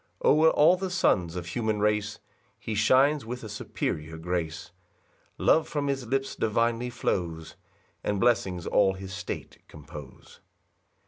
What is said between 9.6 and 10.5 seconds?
compose.